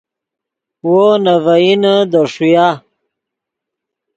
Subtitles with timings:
[0.87, 2.67] وو نے ڤئینے دے ݰویا